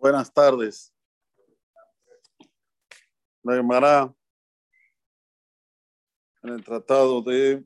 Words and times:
Buenas 0.00 0.32
tardes. 0.32 0.94
La 3.42 3.56
Gemara 3.56 4.10
en 6.42 6.54
el 6.54 6.64
tratado 6.64 7.20
de 7.20 7.62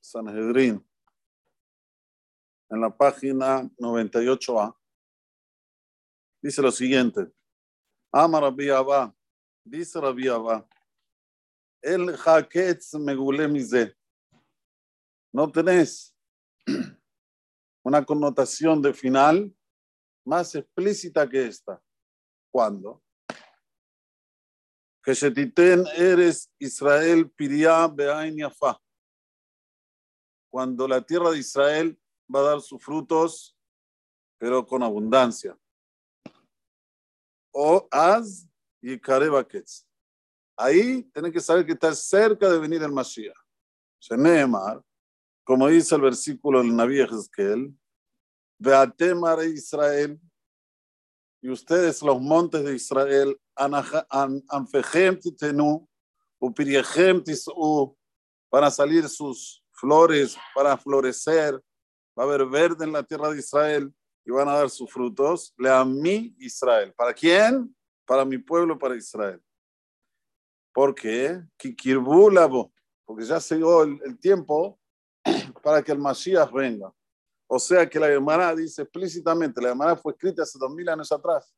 Sanhedrin, 0.00 0.84
en 2.68 2.80
la 2.80 2.90
página 2.90 3.62
98a, 3.78 4.76
dice 6.42 6.60
lo 6.62 6.72
siguiente. 6.72 7.32
Ama 8.10 8.40
Rabbi 8.40 8.68
Abba, 8.68 9.14
dice 9.62 10.00
Rabbi 10.00 10.26
Abba, 10.26 10.68
el 11.80 12.16
Haketz 12.26 12.94
Megulemize. 12.94 13.96
No 15.32 15.48
tenés 15.52 16.12
una 17.84 18.04
connotación 18.04 18.82
de 18.82 18.92
final 18.92 19.56
más 20.24 20.54
explícita 20.54 21.28
que 21.28 21.46
esta. 21.46 21.82
¿Cuándo? 22.50 23.02
Que 25.02 25.14
Shetiten 25.14 25.84
eres 25.96 26.50
Israel 26.58 27.30
piria 27.30 27.88
beain 27.88 28.36
yafa. 28.36 28.78
Cuando 30.50 30.86
la 30.86 31.00
tierra 31.00 31.30
de 31.30 31.38
Israel 31.38 31.98
va 32.32 32.40
a 32.40 32.50
dar 32.50 32.60
sus 32.60 32.82
frutos, 32.82 33.56
pero 34.38 34.66
con 34.66 34.82
abundancia. 34.82 35.58
O 37.52 37.88
az 37.90 38.48
y 38.80 38.98
karebaketz. 38.98 39.86
Ahí 40.56 41.02
tienen 41.04 41.32
que 41.32 41.40
saber 41.40 41.64
que 41.64 41.72
está 41.72 41.94
cerca 41.94 42.48
de 42.48 42.58
venir 42.58 42.82
el 42.82 42.92
Mashiach. 42.92 43.36
Shenemar, 44.00 44.82
como 45.44 45.68
dice 45.68 45.94
el 45.94 46.02
versículo 46.02 46.60
del 46.60 46.74
Naví 46.74 47.00
Ezequiel, 47.00 47.74
Beatemar 48.62 49.42
Israel, 49.42 50.20
y 51.42 51.50
ustedes 51.50 52.00
los 52.02 52.20
montes 52.20 52.64
de 52.64 52.76
Israel, 52.76 53.36
Anfejem 53.56 55.18
titenu, 55.18 55.88
Upiriejem 56.40 57.22
tisu, 57.22 57.96
van 58.50 58.64
a 58.64 58.70
salir 58.70 59.08
sus 59.08 59.64
flores, 59.72 60.36
para 60.54 60.76
florecer, 60.76 61.54
va 62.16 62.22
a 62.22 62.26
haber 62.26 62.46
verde 62.46 62.84
en 62.84 62.92
la 62.92 63.02
tierra 63.02 63.30
de 63.30 63.40
Israel 63.40 63.92
y 64.24 64.30
van 64.30 64.48
a 64.48 64.54
dar 64.54 64.70
sus 64.70 64.90
frutos. 64.90 65.52
Le 65.56 65.68
a 65.68 65.84
mí 65.84 66.34
Israel. 66.38 66.92
¿Para 66.96 67.12
quién? 67.12 67.74
Para 68.06 68.24
mi 68.24 68.38
pueblo, 68.38 68.78
para 68.78 68.94
Israel. 68.94 69.42
¿Por 70.72 70.94
qué? 70.94 71.42
Porque 73.04 73.24
ya 73.24 73.38
llegó 73.38 73.82
el, 73.82 74.00
el 74.04 74.18
tiempo 74.18 74.78
para 75.62 75.82
que 75.82 75.90
el 75.90 75.98
Mashiach 75.98 76.52
venga. 76.52 76.92
O 77.54 77.58
sea 77.58 77.86
que 77.86 78.00
la 78.00 78.06
Gemara 78.08 78.54
dice 78.54 78.80
explícitamente, 78.80 79.60
la 79.60 79.68
Gemara 79.68 79.94
fue 79.94 80.14
escrita 80.14 80.42
hace 80.42 80.58
dos 80.58 80.72
mil 80.72 80.88
años 80.88 81.12
atrás, 81.12 81.54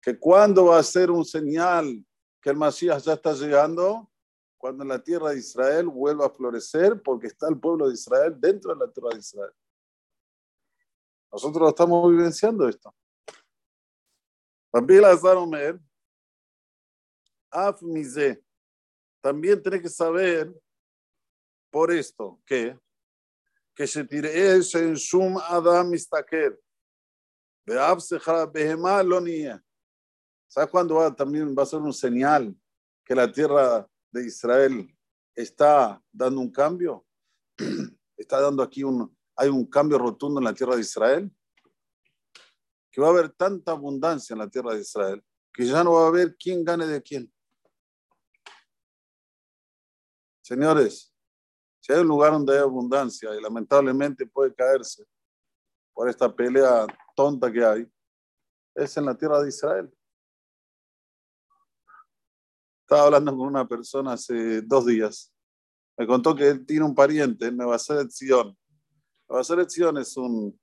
que 0.00 0.16
cuando 0.16 0.66
va 0.66 0.78
a 0.78 0.82
ser 0.84 1.10
un 1.10 1.24
señal 1.24 2.06
que 2.40 2.50
el 2.50 2.56
Mashiach 2.56 3.02
ya 3.02 3.14
está 3.14 3.32
llegando, 3.32 4.08
cuando 4.56 4.84
la 4.84 5.02
tierra 5.02 5.30
de 5.30 5.40
Israel 5.40 5.88
vuelva 5.88 6.26
a 6.26 6.30
florecer, 6.30 7.02
porque 7.02 7.26
está 7.26 7.48
el 7.48 7.58
pueblo 7.58 7.88
de 7.88 7.94
Israel 7.94 8.36
dentro 8.38 8.72
de 8.72 8.86
la 8.86 8.92
tierra 8.92 9.08
de 9.10 9.18
Israel. 9.18 9.52
Nosotros 11.32 11.70
estamos 11.70 12.08
vivenciando 12.08 12.68
esto. 12.68 12.94
También 19.20 19.60
tiene 19.60 19.82
que 19.82 19.88
saber 19.88 20.54
por 21.72 21.90
esto 21.90 22.40
que 22.46 22.78
que 23.74 23.86
se 23.86 24.04
tire 24.04 24.54
en 24.54 24.94
Shum 24.94 25.38
Adam 25.38 25.88
Mistaker. 25.88 26.58
Behemá 28.52 29.02
lo 29.02 29.20
¿Sabes 30.48 30.70
cuándo 30.70 30.96
va, 30.96 31.14
también 31.14 31.54
va 31.56 31.62
a 31.62 31.66
ser 31.66 31.80
un 31.80 31.92
señal 31.92 32.54
que 33.04 33.14
la 33.14 33.30
tierra 33.30 33.88
de 34.10 34.26
Israel 34.26 34.94
está 35.34 36.02
dando 36.12 36.40
un 36.40 36.50
cambio? 36.50 37.06
Está 38.14 38.40
dando 38.40 38.62
aquí 38.62 38.84
un, 38.84 39.16
hay 39.34 39.48
un 39.48 39.66
cambio 39.66 39.98
rotundo 39.98 40.38
en 40.38 40.44
la 40.44 40.54
tierra 40.54 40.76
de 40.76 40.82
Israel. 40.82 41.28
Que 42.90 43.00
va 43.00 43.08
a 43.08 43.10
haber 43.10 43.30
tanta 43.30 43.72
abundancia 43.72 44.34
en 44.34 44.38
la 44.38 44.48
tierra 44.48 44.74
de 44.74 44.80
Israel 44.80 45.24
que 45.52 45.66
ya 45.66 45.84
no 45.84 45.92
va 45.92 46.04
a 46.04 46.08
haber 46.08 46.36
quién 46.36 46.64
gane 46.64 46.86
de 46.86 47.02
quién. 47.02 47.32
Señores, 50.40 51.11
si 51.82 51.92
hay 51.92 51.98
un 51.98 52.06
lugar 52.06 52.30
donde 52.30 52.54
hay 52.54 52.60
abundancia 52.60 53.34
y 53.34 53.42
lamentablemente 53.42 54.24
puede 54.24 54.54
caerse 54.54 55.04
por 55.92 56.08
esta 56.08 56.32
pelea 56.32 56.86
tonta 57.16 57.52
que 57.52 57.64
hay, 57.64 57.92
es 58.72 58.96
en 58.96 59.04
la 59.04 59.16
tierra 59.16 59.42
de 59.42 59.48
Israel. 59.48 59.92
Estaba 62.82 63.06
hablando 63.06 63.36
con 63.36 63.48
una 63.48 63.66
persona 63.66 64.12
hace 64.12 64.62
dos 64.62 64.86
días. 64.86 65.34
Me 65.98 66.06
contó 66.06 66.36
que 66.36 66.50
él 66.50 66.64
tiene 66.64 66.84
un 66.84 66.94
pariente 66.94 67.46
en 67.46 67.56
Nueva 67.56 67.76
Selección. 67.80 68.56
Nueva 69.28 69.42
Selección 69.42 69.98
es 69.98 70.16
un 70.16 70.56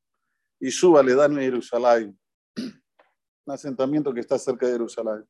Yishuv 0.58 1.00
Aledan 1.00 1.34
en 1.34 1.40
Jerusalén, 1.40 2.20
un 2.56 3.54
asentamiento 3.54 4.14
que 4.14 4.22
está 4.22 4.40
cerca 4.40 4.66
de 4.66 4.72
Jerusalén. 4.72 5.28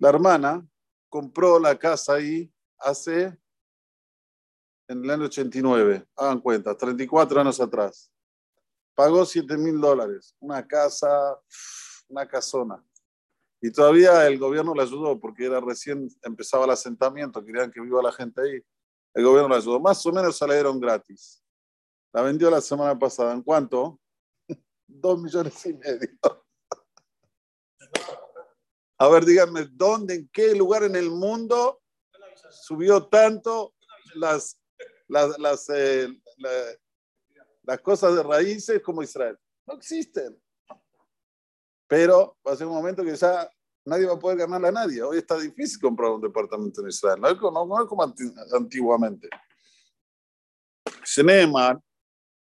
La 0.00 0.08
hermana 0.08 0.66
compró 1.08 1.60
la 1.60 1.78
casa 1.78 2.14
ahí 2.14 2.52
hace 2.78 3.38
en 4.88 5.04
el 5.04 5.10
año 5.10 5.24
89, 5.24 6.06
hagan 6.16 6.40
cuenta, 6.40 6.76
34 6.76 7.40
años 7.40 7.60
atrás. 7.60 8.10
Pagó 8.94 9.24
7 9.24 9.56
mil 9.56 9.80
dólares, 9.80 10.36
una 10.40 10.66
casa, 10.66 11.38
una 12.08 12.26
casona. 12.26 12.84
Y 13.60 13.72
todavía 13.72 14.26
el 14.26 14.38
gobierno 14.38 14.74
le 14.74 14.82
ayudó 14.82 15.18
porque 15.18 15.46
era 15.46 15.60
recién 15.60 16.08
empezaba 16.22 16.66
el 16.66 16.72
asentamiento, 16.72 17.44
querían 17.44 17.70
que 17.70 17.80
viva 17.80 18.02
la 18.02 18.12
gente 18.12 18.42
ahí. 18.42 18.62
El 19.14 19.24
gobierno 19.24 19.48
le 19.48 19.56
ayudó. 19.56 19.80
Más 19.80 20.04
o 20.04 20.12
menos 20.12 20.36
salieron 20.36 20.78
gratis. 20.78 21.42
La 22.12 22.20
vendió 22.22 22.50
la 22.50 22.60
semana 22.60 22.98
pasada. 22.98 23.32
¿En 23.32 23.42
cuánto? 23.42 23.98
Dos 24.86 25.20
millones 25.20 25.64
y 25.66 25.72
medio. 25.72 26.10
A 28.98 29.08
ver, 29.08 29.24
díganme, 29.24 29.66
¿dónde, 29.72 30.14
en 30.14 30.28
qué 30.32 30.54
lugar 30.54 30.84
en 30.84 30.94
el 30.94 31.10
mundo 31.10 31.80
subió 32.50 33.06
tanto 33.06 33.74
las 34.14 34.60
las, 35.13 35.37
las, 35.39 35.69
eh, 35.69 36.07
las 37.63 37.81
cosas 37.81 38.15
de 38.15 38.23
raíces 38.23 38.81
como 38.81 39.03
Israel. 39.03 39.37
No 39.65 39.75
existen. 39.75 40.41
Pero 41.87 42.37
va 42.47 42.53
a 42.53 42.55
ser 42.55 42.67
un 42.67 42.73
momento 42.73 43.03
que 43.03 43.15
ya 43.15 43.49
nadie 43.85 44.05
va 44.05 44.13
a 44.13 44.19
poder 44.19 44.37
ganarle 44.37 44.67
a 44.67 44.71
nadie. 44.71 45.01
Hoy 45.01 45.17
está 45.17 45.37
difícil 45.37 45.79
comprar 45.81 46.11
un 46.11 46.21
departamento 46.21 46.81
en 46.81 46.89
Israel. 46.89 47.19
No 47.19 47.29
es 47.29 47.35
como, 47.35 47.65
no 47.65 47.81
es 47.81 47.87
como 47.87 48.03
antiguamente. 48.53 49.29
Shneemar, 51.03 51.79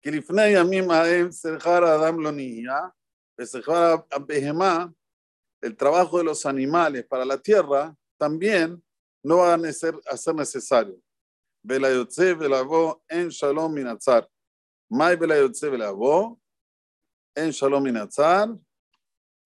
que 0.02 0.12
לפני 0.12 0.48
ימים 0.48 0.92
ההם 0.92 1.32
שכר 1.32 1.86
האדם 1.86 2.20
לא 2.20 2.32
נהיה, 2.32 2.80
ושכר 3.40 3.96
הבהמה, 4.12 4.86
el 5.62 5.76
trabajo 5.76 6.20
de 6.20 6.24
los 6.24 6.46
animales 6.46 7.06
para 7.06 7.26
la 7.26 7.38
tierra, 7.38 7.96
también 8.18 8.84
no 9.24 9.38
van 9.38 9.66
a 9.66 9.74
ser, 9.74 9.96
a 10.06 10.16
ser 10.16 10.36
necesario. 10.36 10.96
Velayotze 11.63 12.35
velavo 12.35 13.03
en 13.09 13.29
shalom 13.29 13.73
minatzar. 13.73 14.29
Mai 14.89 15.17
velayotze 15.17 15.69
velavo 15.69 16.41
en 17.35 17.51
shalom 17.51 17.83
minatzar. 17.83 18.49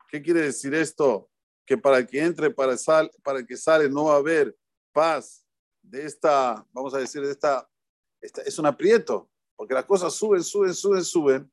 ¿Qué 0.08 0.22
quiere 0.22 0.42
decir 0.42 0.75
esto? 0.75 1.28
Que 1.66 1.76
para 1.76 2.06
que 2.06 2.20
entre, 2.20 2.50
para, 2.50 2.76
sal, 2.76 3.10
para 3.22 3.44
que 3.44 3.56
sale, 3.56 3.88
no 3.88 4.04
va 4.04 4.14
a 4.14 4.19
haber 4.19 4.54
paz 4.92 5.44
de 5.82 6.04
esta, 6.04 6.64
vamos 6.72 6.94
a 6.94 6.98
decir, 6.98 7.22
de 7.22 7.32
esta, 7.32 7.69
es 8.20 8.58
un 8.58 8.66
aprieto, 8.66 9.28
porque 9.56 9.75
las 9.75 9.84
cosas 9.84 10.14
suben, 10.14 10.42
suben, 10.42 10.75
suben, 10.75 11.04
suben. 11.04 11.52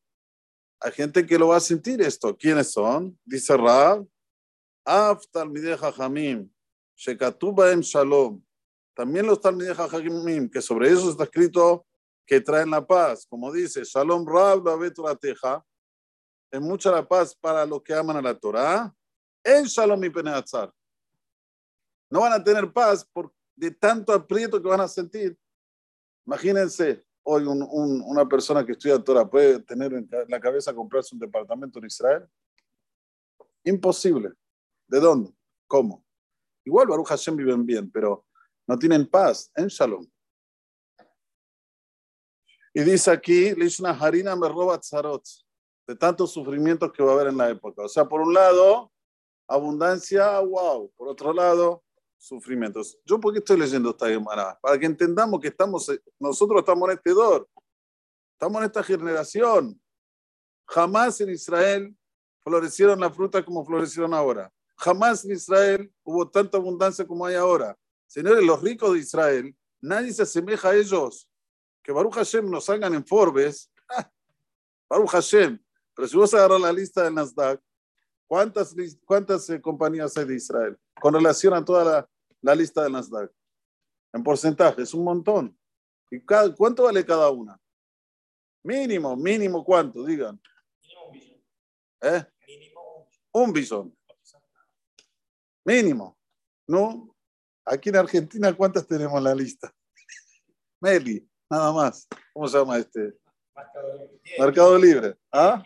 Hay 0.80 0.92
gente 0.92 1.26
que 1.26 1.38
lo 1.38 1.50
va 1.50 1.58
a 1.58 1.60
sentir 1.60 2.02
esto. 2.02 2.36
¿Quiénes 2.36 2.72
son? 2.72 3.18
Dice 3.26 3.56
Rab, 3.56 4.08
Af 4.86 5.26
talmideja 5.32 5.92
jamim, 5.92 6.50
shekatuba 6.96 7.72
en 7.72 7.82
shalom. 7.82 8.42
También 8.94 9.26
los 9.26 9.40
Talmidei 9.40 9.74
Jajamim, 9.74 10.50
que 10.50 10.62
sobre 10.62 10.90
eso 10.90 11.10
está 11.10 11.24
escrito 11.24 11.86
que 12.26 12.42
traen 12.42 12.70
la 12.70 12.86
paz, 12.86 13.26
como 13.30 13.52
dice, 13.52 13.84
Shalom 13.84 14.26
Rab 14.26 14.64
la 14.66 15.16
teja, 15.16 15.66
es 16.52 16.62
mucha 16.62 16.92
la 16.92 17.08
paz 17.08 17.36
para 17.36 17.66
los 17.66 17.82
que 17.82 17.94
aman 17.94 18.18
a 18.18 18.22
la 18.22 18.38
Torah, 18.38 18.94
en 19.44 19.66
Shalom 19.66 20.04
y 20.04 20.10
Peneatzar. 20.10 20.72
No 22.10 22.22
van 22.22 22.34
a 22.34 22.44
tener 22.44 22.72
paz 22.72 23.06
por 23.06 23.34
de 23.56 23.72
tanto 23.72 24.12
aprieto 24.12 24.62
que 24.62 24.68
van 24.68 24.82
a 24.82 24.88
sentir. 24.88 25.38
Imagínense, 26.26 27.06
hoy 27.24 27.44
un, 27.44 27.62
un, 27.62 28.02
una 28.02 28.28
persona 28.28 28.66
que 28.66 28.72
estudia 28.72 29.02
Torah 29.04 29.30
puede 29.30 29.60
tener 29.60 29.94
en 29.94 30.10
la 30.28 30.40
cabeza 30.40 30.74
comprarse 30.74 31.16
un 31.16 31.20
departamento 31.20 31.80
en 31.80 31.86
Israel. 31.86 32.28
Imposible. 33.64 34.32
¿De 34.88 35.00
dónde? 35.00 35.32
¿Cómo? 35.68 36.04
Igual 36.66 36.88
Baruch 36.88 37.08
Hashem 37.08 37.36
viven 37.36 37.66
bien, 37.66 37.92
pero 37.92 38.26
no 38.72 38.80
tienen 38.80 39.06
paz 39.06 39.52
en 39.54 39.68
Shalom. 39.68 40.08
Y 42.74 42.84
dice 42.84 43.12
aquí, 43.12 43.54
Lishna 43.54 43.90
Harina 43.90 44.34
me 44.34 44.48
roba 44.48 44.80
tzarot. 44.80 45.26
de 45.86 45.96
tantos 45.98 46.32
sufrimientos 46.32 46.90
que 46.94 47.04
va 47.04 47.12
a 47.12 47.16
haber 47.16 47.28
en 47.28 47.38
la 47.38 47.50
época. 47.50 47.84
O 47.84 47.90
sea, 47.90 48.08
por 48.08 48.22
un 48.22 48.34
lado, 48.34 48.90
abundancia, 49.46 50.40
wow. 50.40 50.90
Por 50.96 51.10
otro 51.10 51.34
lado, 51.34 51.84
sufrimientos. 52.18 52.98
Yo, 53.04 53.20
¿por 53.20 53.34
qué 53.34 53.40
estoy 53.40 53.58
leyendo 53.58 53.90
esta 53.90 54.08
Gemara? 54.08 54.58
Para 54.62 54.80
que 54.80 54.86
entendamos 54.86 55.42
que 55.42 55.50
estamos, 55.50 55.92
nosotros 56.18 56.60
estamos 56.60 56.90
en 56.90 56.96
este 56.96 57.12
dor, 57.12 57.50
estamos 58.32 58.62
en 58.62 58.66
esta 58.68 58.84
generación. 58.84 59.82
Jamás 60.66 61.20
en 61.20 61.32
Israel 61.32 61.94
florecieron 62.42 63.02
las 63.02 63.14
frutas 63.14 63.44
como 63.44 63.66
florecieron 63.66 64.14
ahora. 64.14 64.50
Jamás 64.78 65.26
en 65.26 65.32
Israel 65.32 65.94
hubo 66.06 66.30
tanta 66.30 66.58
abundancia 66.58 67.06
como 67.06 67.26
hay 67.26 67.36
ahora. 67.36 67.78
Señores, 68.12 68.44
los 68.44 68.62
ricos 68.62 68.92
de 68.92 69.00
Israel, 69.00 69.56
nadie 69.80 70.12
se 70.12 70.24
asemeja 70.24 70.68
a 70.68 70.76
ellos. 70.76 71.30
Que 71.82 71.94
Baruch 71.94 72.16
Hashem 72.16 72.50
nos 72.50 72.66
salgan 72.66 72.94
en 72.94 73.06
Forbes. 73.06 73.72
Baruch 74.90 75.12
Hashem. 75.12 75.58
Pero 75.96 76.08
si 76.10 76.18
vos 76.18 76.34
agarras 76.34 76.60
la 76.60 76.74
lista 76.74 77.06
del 77.06 77.16
Nasdaq, 77.16 77.62
¿cuántas, 78.28 78.76
cuántas 79.06 79.50
eh, 79.50 79.62
compañías 79.62 80.18
hay 80.18 80.26
de 80.26 80.36
Israel? 80.36 80.78
Con 81.00 81.14
relación 81.14 81.54
a 81.54 81.64
toda 81.64 81.86
la, 81.86 82.10
la 82.42 82.54
lista 82.54 82.84
del 82.84 82.92
Nasdaq. 82.92 83.32
En 84.12 84.24
porcentaje, 84.24 84.82
es 84.82 84.94
un 84.94 85.06
montón. 85.06 85.58
¿Y 86.10 86.20
cada, 86.20 86.54
cuánto 86.54 86.84
vale 86.84 87.06
cada 87.06 87.30
una? 87.32 87.58
Mínimo, 88.62 89.16
mínimo 89.16 89.64
cuánto, 89.64 90.04
digan. 90.04 90.38
¿Eh? 92.02 92.26
Un 93.32 93.54
bisón. 93.54 93.98
Mínimo. 95.64 96.20
¿No? 96.68 97.16
Aquí 97.66 97.90
en 97.90 97.98
Argentina, 97.98 98.54
¿cuántas 98.56 98.88
tenemos 98.88 99.18
en 99.18 99.24
la 99.24 99.36
lista? 99.36 99.74
Meli, 100.82 101.28
nada 101.50 101.72
más. 101.72 102.08
¿Cómo 102.34 102.48
se 102.48 102.58
llama 102.58 102.78
este? 102.78 103.14
Mercado 104.40 104.78
Libre. 104.78 105.16
¿Ah? 105.32 105.62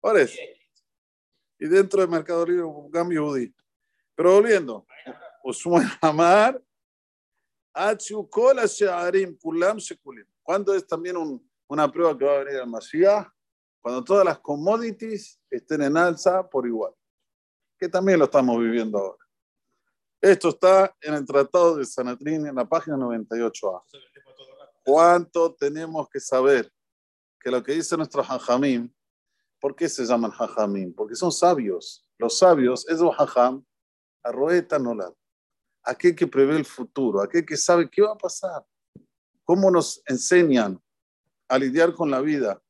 Por 0.00 0.18
eso. 0.18 0.38
Y 1.58 1.68
dentro 1.68 2.00
del 2.00 2.10
Mercado 2.10 2.46
Libre, 2.46 2.64
un 2.64 2.90
cambio 2.90 3.26
judí. 3.26 3.54
Pero 4.14 4.34
volviendo. 4.34 4.86
Usman 5.44 5.86
Amar. 6.00 6.62
¿Cuándo 10.42 10.74
es 10.74 10.86
también 10.86 11.16
un, 11.16 11.50
una 11.68 11.90
prueba 11.90 12.16
que 12.16 12.24
va 12.24 12.34
a 12.34 12.44
venir 12.44 12.60
al 12.60 12.68
Mashiach? 12.68 13.28
Cuando 13.80 14.04
todas 14.04 14.24
las 14.24 14.38
commodities 14.38 15.40
estén 15.50 15.82
en 15.82 15.96
alza 15.96 16.48
por 16.48 16.66
igual. 16.66 16.92
Que 17.78 17.88
también 17.88 18.18
lo 18.18 18.26
estamos 18.26 18.58
viviendo 18.58 18.98
ahora. 18.98 19.21
Esto 20.22 20.50
está 20.50 20.96
en 21.00 21.14
el 21.14 21.26
Tratado 21.26 21.74
de 21.78 21.84
Sanatrín, 21.84 22.46
en 22.46 22.54
la 22.54 22.64
página 22.64 22.96
98A. 22.96 23.82
¿Cuánto 24.84 25.52
tenemos 25.52 26.08
que 26.08 26.20
saber 26.20 26.72
que 27.40 27.50
lo 27.50 27.60
que 27.60 27.72
dice 27.72 27.96
nuestro 27.96 28.22
Hajamim, 28.22 28.88
¿por 29.60 29.74
qué 29.74 29.88
se 29.88 30.04
llaman 30.04 30.30
Hajamim? 30.30 30.94
Porque 30.94 31.16
son 31.16 31.32
sabios. 31.32 32.08
Los 32.18 32.38
sabios, 32.38 32.88
es 32.88 33.00
Hajam, 33.18 33.66
arroeta 34.22 34.78
nolat. 34.78 35.12
Aquel 35.82 36.14
que 36.14 36.28
prevé 36.28 36.54
el 36.54 36.66
futuro, 36.66 37.20
aquel 37.20 37.44
que 37.44 37.56
sabe 37.56 37.90
qué 37.90 38.02
va 38.02 38.12
a 38.12 38.16
pasar. 38.16 38.64
¿Cómo 39.42 39.72
nos 39.72 40.04
enseñan 40.06 40.80
a 41.48 41.58
lidiar 41.58 41.94
con 41.94 42.08
la 42.08 42.20
vida? 42.20 42.62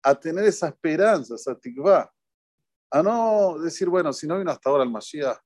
A 0.00 0.14
tener 0.14 0.44
esa 0.44 0.68
esperanza, 0.68 1.34
esa 1.34 1.58
tikva. 1.58 2.14
A 2.88 3.02
no 3.02 3.58
decir, 3.58 3.88
bueno, 3.88 4.12
si 4.12 4.28
no 4.28 4.38
vino 4.38 4.52
hasta 4.52 4.70
ahora 4.70 4.84
el 4.84 4.90
Mashiach, 4.90 5.40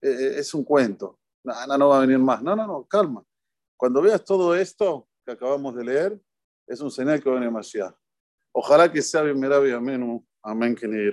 eh, 0.00 0.10
eh, 0.10 0.38
es 0.38 0.52
un 0.54 0.64
cuento. 0.64 1.18
No, 1.44 1.78
no 1.78 1.88
va 1.88 1.98
a 1.98 2.00
venir 2.00 2.18
más. 2.18 2.42
No, 2.42 2.54
no, 2.54 2.66
no, 2.66 2.84
calma. 2.84 3.24
Cuando 3.76 4.02
veas 4.02 4.24
todo 4.24 4.54
esto 4.54 5.08
que 5.24 5.32
acabamos 5.32 5.74
de 5.74 5.84
leer, 5.84 6.20
es 6.66 6.80
un 6.80 6.90
señal 6.90 7.22
que 7.22 7.30
va 7.30 7.36
a 7.36 7.40
venir. 7.40 7.94
Ojalá 8.52 8.90
que 8.90 9.02
sea 9.02 9.22
bien 9.22 9.38
y 9.42 9.72
amén. 9.72 10.26
Amén 10.42 10.74
que 10.74 10.88
ni. 10.88 11.10